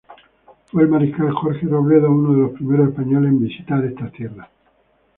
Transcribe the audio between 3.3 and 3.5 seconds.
en